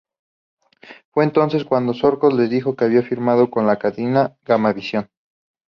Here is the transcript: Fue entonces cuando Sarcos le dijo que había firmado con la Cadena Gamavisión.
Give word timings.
Fue 1.13 1.23
entonces 1.25 1.63
cuando 1.63 1.93
Sarcos 1.93 2.33
le 2.33 2.47
dijo 2.47 2.75
que 2.75 2.85
había 2.85 3.03
firmado 3.03 3.51
con 3.51 3.67
la 3.67 3.77
Cadena 3.77 4.35
Gamavisión. 4.45 5.11